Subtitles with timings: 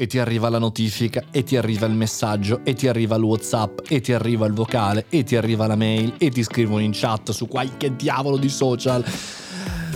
[0.00, 3.80] e ti arriva la notifica, e ti arriva il messaggio, e ti arriva il WhatsApp,
[3.88, 7.32] e ti arriva il vocale, e ti arriva la mail, e ti scrivono in chat
[7.32, 9.04] su qualche diavolo di social.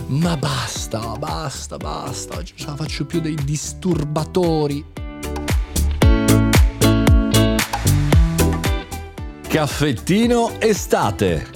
[0.08, 4.84] Ma basta, basta, basta, non ce la faccio più dei disturbatori.
[9.46, 11.51] Caffettino estate.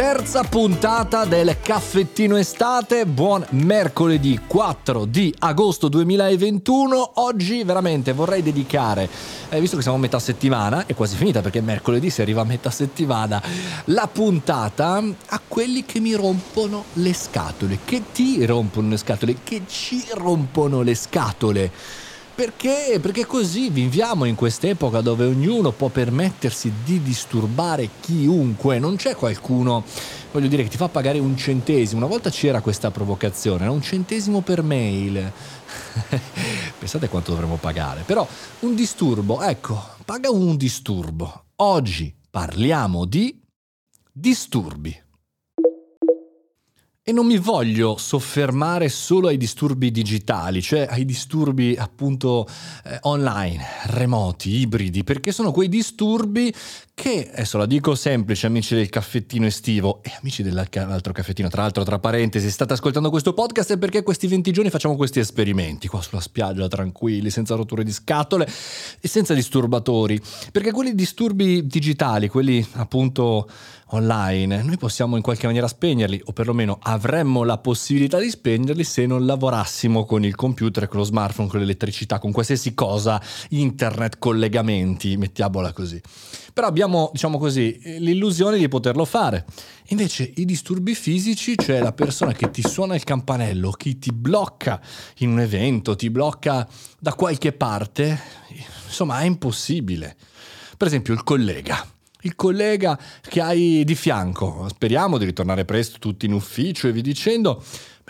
[0.00, 7.10] Terza puntata del caffettino estate, buon mercoledì 4 di agosto 2021.
[7.16, 9.06] Oggi veramente vorrei dedicare,
[9.50, 12.44] eh, visto che siamo a metà settimana, è quasi finita perché mercoledì si arriva a
[12.44, 13.42] metà settimana,
[13.84, 19.64] la puntata a quelli che mi rompono le scatole, che ti rompono le scatole, che
[19.66, 21.70] ci rompono le scatole.
[22.40, 22.98] Perché?
[23.02, 29.84] Perché così viviamo in quest'epoca dove ognuno può permettersi di disturbare chiunque, non c'è qualcuno,
[30.32, 32.00] voglio dire, che ti fa pagare un centesimo.
[32.00, 35.30] Una volta c'era questa provocazione, era un centesimo per mail.
[36.78, 38.04] Pensate quanto dovremmo pagare.
[38.06, 38.26] Però
[38.60, 41.44] un disturbo, ecco, paga un disturbo.
[41.56, 43.38] Oggi parliamo di
[44.10, 44.98] disturbi.
[47.10, 52.46] E non mi voglio soffermare solo ai disturbi digitali, cioè ai disturbi appunto
[52.84, 56.54] eh, online, remoti, ibridi, perché sono quei disturbi
[57.00, 61.82] che, adesso la dico semplice, amici del caffettino estivo e amici dell'altro caffettino, tra l'altro
[61.82, 66.02] tra parentesi, state ascoltando questo podcast è perché questi 20 giorni facciamo questi esperimenti qua
[66.02, 68.46] sulla spiaggia, tranquilli, senza rotture di scatole
[69.00, 70.20] e senza disturbatori,
[70.52, 73.48] perché quelli disturbi digitali, quelli appunto
[73.92, 79.06] online, noi possiamo in qualche maniera spegnerli, o perlomeno avremmo la possibilità di spegnerli se
[79.06, 85.16] non lavorassimo con il computer, con lo smartphone, con l'elettricità, con qualsiasi cosa, internet, collegamenti,
[85.16, 86.00] mettiamola così.
[86.60, 89.46] Però abbiamo, diciamo così, l'illusione di poterlo fare.
[89.88, 94.78] Invece i disturbi fisici, cioè la persona che ti suona il campanello, chi ti blocca
[95.20, 98.20] in un evento, ti blocca da qualche parte,
[98.84, 100.14] insomma è impossibile.
[100.76, 101.82] Per esempio il collega
[102.24, 104.66] il collega che hai di fianco.
[104.68, 107.64] Speriamo di ritornare presto tutti in ufficio e vi dicendo.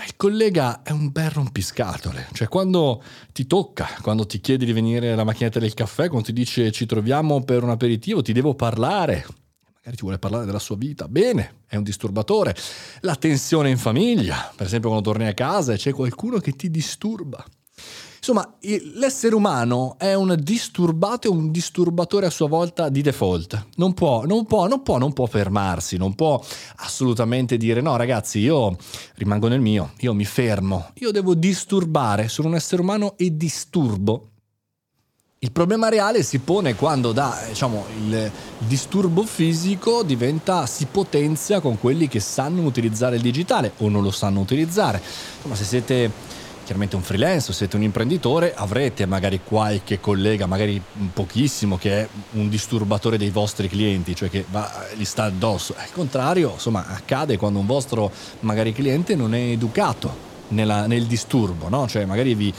[0.05, 3.03] Il collega è un bel rompiscatole, cioè quando
[3.33, 6.87] ti tocca, quando ti chiede di venire alla macchinetta del caffè, quando ti dice ci
[6.87, 9.27] troviamo per un aperitivo, ti devo parlare,
[9.75, 12.57] magari ti vuole parlare della sua vita, bene, è un disturbatore.
[13.01, 16.71] La tensione in famiglia, per esempio quando torni a casa e c'è qualcuno che ti
[16.71, 17.45] disturba.
[18.21, 18.55] Insomma,
[18.97, 23.69] l'essere umano è un disturbato e un disturbatore a sua volta di default.
[23.77, 26.39] Non può, non può, non può, non può fermarsi, non può
[26.77, 28.77] assolutamente dire no ragazzi, io
[29.15, 34.27] rimango nel mio, io mi fermo, io devo disturbare, sono un essere umano e disturbo.
[35.39, 41.81] Il problema reale si pone quando da, diciamo, il disturbo fisico diventa, si potenzia con
[41.81, 45.01] quelli che sanno utilizzare il digitale o non lo sanno utilizzare.
[45.37, 46.13] Insomma, se siete
[46.71, 50.81] chiaramente un freelance o siete un imprenditore, avrete magari qualche collega, magari
[51.13, 55.75] pochissimo, che è un disturbatore dei vostri clienti, cioè che va, gli sta addosso.
[55.77, 60.15] Al contrario, insomma, accade quando un vostro magari cliente non è educato
[60.49, 61.89] nella, nel disturbo, no?
[61.89, 62.55] Cioè magari vi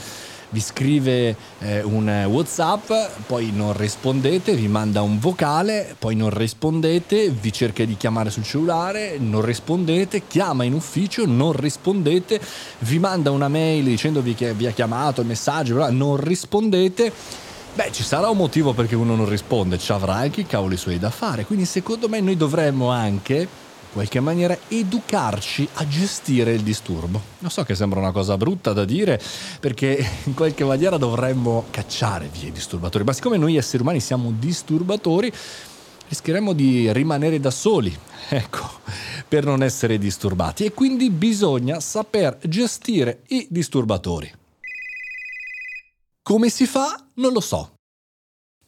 [0.52, 2.90] vi scrive eh, un WhatsApp,
[3.26, 8.44] poi non rispondete, vi manda un vocale, poi non rispondete, vi cerca di chiamare sul
[8.44, 12.38] cellulare, non rispondete, chiama in ufficio, non rispondete,
[12.80, 17.12] vi manda una mail dicendovi che vi ha chiamato, il messaggio, non rispondete.
[17.74, 20.98] Beh, ci sarà un motivo perché uno non risponde, ci avrà anche i cavoli suoi
[20.98, 23.48] da fare, quindi secondo me noi dovremmo anche
[23.92, 27.20] qualche maniera educarci a gestire il disturbo.
[27.40, 29.20] Lo so che sembra una cosa brutta da dire
[29.60, 34.32] perché in qualche maniera dovremmo cacciare via i disturbatori, ma siccome noi esseri umani siamo
[34.36, 35.30] disturbatori,
[36.08, 37.96] rischieremmo di rimanere da soli,
[38.28, 38.68] ecco,
[39.28, 44.32] per non essere disturbati e quindi bisogna saper gestire i disturbatori.
[46.22, 47.04] Come si fa?
[47.14, 47.74] Non lo so.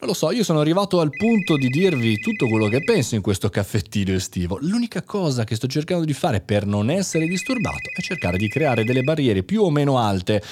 [0.05, 3.21] Non lo so, io sono arrivato al punto di dirvi tutto quello che penso in
[3.21, 4.59] questo caffettino estivo.
[4.61, 8.83] L'unica cosa che sto cercando di fare per non essere disturbato è cercare di creare
[8.83, 10.43] delle barriere più o meno alte.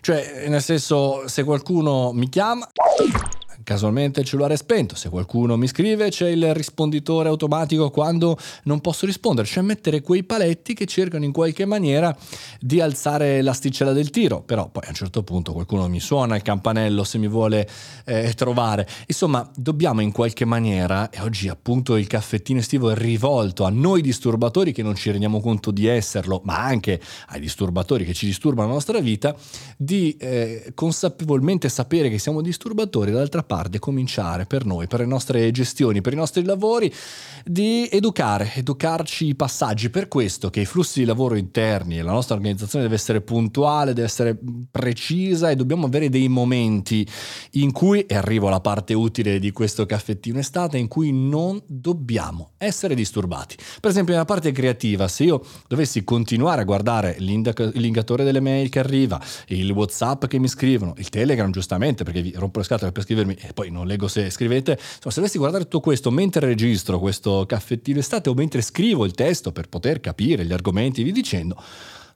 [0.00, 2.70] Cioè, nel senso, se qualcuno mi chiama,
[3.62, 8.80] casualmente il cellulare è spento, se qualcuno mi scrive c'è il risponditore automatico quando non
[8.80, 12.16] posso rispondere, cioè mettere quei paletti che cercano in qualche maniera
[12.60, 16.42] di alzare l'asticella del tiro, però poi a un certo punto qualcuno mi suona il
[16.42, 17.68] campanello se mi vuole
[18.04, 23.64] eh, trovare, insomma dobbiamo in qualche maniera, e oggi appunto il caffettino estivo è rivolto
[23.64, 28.14] a noi disturbatori che non ci rendiamo conto di esserlo, ma anche ai disturbatori che
[28.14, 29.34] ci disturbano la nostra vita,
[29.76, 35.06] di eh, consapevolmente sapere che siamo disturbatori, dall'altra nostra parte cominciare per noi, per le
[35.06, 36.92] nostre gestioni, per i nostri lavori,
[37.44, 39.90] di educare, educarci i passaggi.
[39.90, 43.92] Per questo che i flussi di lavoro interni e la nostra organizzazione deve essere puntuale,
[43.92, 44.38] deve essere
[44.70, 47.06] precisa e dobbiamo avere dei momenti
[47.52, 52.52] in cui, e arrivo alla parte utile di questo caffettino estate, in cui non dobbiamo
[52.58, 53.56] essere disturbati.
[53.80, 58.78] Per esempio nella parte creativa, se io dovessi continuare a guardare l'indicatore delle mail che
[58.78, 63.02] arriva, il WhatsApp che mi scrivono, il Telegram giustamente perché vi rompo le scatole per
[63.02, 66.98] scrivermi e poi non leggo se scrivete, insomma se dovessi guardare tutto questo mentre registro
[66.98, 71.60] questo caffettino estate o mentre scrivo il testo per poter capire gli argomenti vi dicendo,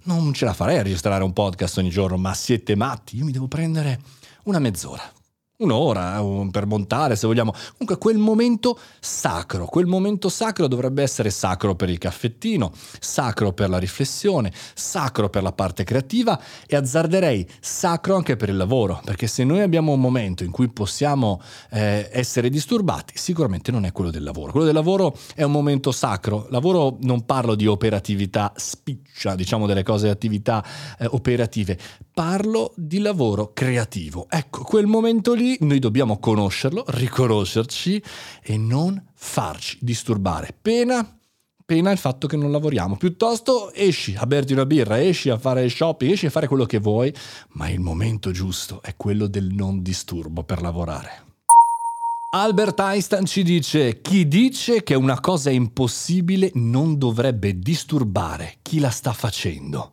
[0.05, 3.33] non ce la farei a registrare un podcast ogni giorno, ma siete matti, io mi
[3.33, 4.01] devo prendere
[4.45, 5.16] una mezz'ora
[5.59, 7.53] un'ora per montare se vogliamo.
[7.53, 13.71] Comunque quel momento sacro, quel momento sacro dovrebbe essere sacro per il caffettino, sacro per
[13.71, 19.27] la riflessione, sacro per la parte creativa e azzarderei sacro anche per il lavoro, perché
[19.27, 24.11] se noi abbiamo un momento in cui possiamo eh, essere disturbati, sicuramente non è quello
[24.11, 24.51] del lavoro.
[24.51, 26.47] Quello del lavoro è un momento sacro.
[26.51, 30.65] Lavoro non parlo di operatività spiccia, diciamo delle cose attività
[30.99, 31.79] eh, operative,
[32.13, 34.27] parlo di lavoro creativo.
[34.29, 38.03] Ecco, quel momento lì noi dobbiamo conoscerlo, riconoscerci
[38.43, 40.57] e non farci disturbare.
[40.61, 41.17] Pena
[41.67, 42.97] pena il fatto che non lavoriamo.
[42.97, 46.79] Piuttosto esci a berti una birra, esci a fare shopping, esci a fare quello che
[46.79, 47.13] vuoi,
[47.55, 51.25] ma il momento giusto è quello del non disturbo per lavorare.
[52.31, 58.79] Albert Einstein ci dice, chi dice che una cosa è impossibile non dovrebbe disturbare chi
[58.79, 59.93] la sta facendo.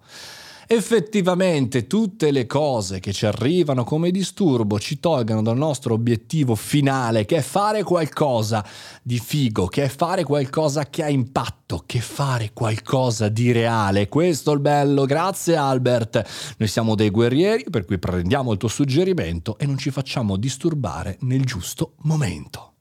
[0.68, 7.26] Effettivamente tutte le cose che ci arrivano come disturbo ci tolgono dal nostro obiettivo finale,
[7.26, 8.66] che è fare qualcosa
[9.02, 14.08] di figo, che è fare qualcosa che ha impatto, che è fare qualcosa di reale.
[14.08, 16.56] Questo è il bello, grazie Albert.
[16.58, 21.18] Noi siamo dei guerrieri, per cui prendiamo il tuo suggerimento e non ci facciamo disturbare
[21.22, 22.73] nel giusto momento.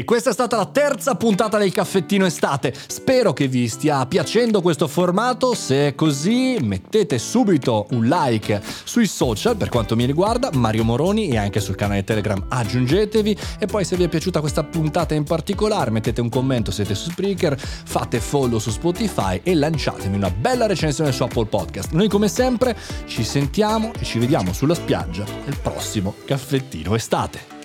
[0.00, 2.72] E questa è stata la terza puntata del caffettino estate.
[2.86, 5.52] Spero che vi stia piacendo questo formato.
[5.52, 11.28] Se è così, mettete subito un like sui social per quanto mi riguarda, Mario Moroni
[11.28, 13.36] e anche sul canale Telegram aggiungetevi.
[13.58, 17.10] E poi se vi è piaciuta questa puntata in particolare, mettete un commento, siete su
[17.10, 21.90] Spreaker, fate follow su Spotify e lanciatemi una bella recensione su Apple Podcast.
[21.90, 22.74] Noi come sempre
[23.04, 27.59] ci sentiamo e ci vediamo sulla spiaggia nel prossimo caffettino estate.